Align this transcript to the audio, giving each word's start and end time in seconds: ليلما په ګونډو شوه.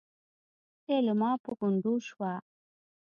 ليلما 0.89 1.31
په 1.43 1.51
ګونډو 1.59 1.93
شوه. 2.07 2.31